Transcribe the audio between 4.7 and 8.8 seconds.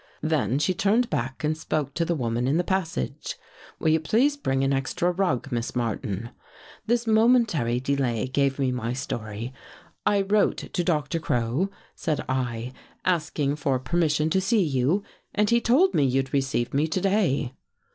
extra rug. Miss Martin.'" This momentary delay gave me